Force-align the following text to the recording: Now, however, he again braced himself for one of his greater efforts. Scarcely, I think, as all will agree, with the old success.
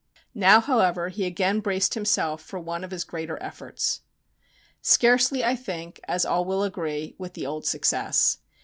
Now, 0.33 0.61
however, 0.61 1.09
he 1.09 1.27
again 1.27 1.59
braced 1.59 1.93
himself 1.93 2.41
for 2.41 2.59
one 2.59 2.83
of 2.83 2.89
his 2.89 3.03
greater 3.03 3.37
efforts. 3.39 4.01
Scarcely, 4.81 5.43
I 5.43 5.55
think, 5.55 5.99
as 6.07 6.25
all 6.25 6.43
will 6.43 6.63
agree, 6.63 7.13
with 7.19 7.35
the 7.35 7.45
old 7.45 7.67
success. 7.67 8.39